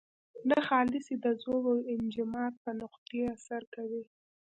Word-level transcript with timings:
ناخالصې 0.49 1.15
د 1.23 1.25
ذوب 1.41 1.63
او 1.73 1.79
انجماد 1.93 2.53
په 2.63 2.69
نقطې 2.81 3.19
اثر 3.35 3.61
کوي. 3.75 4.03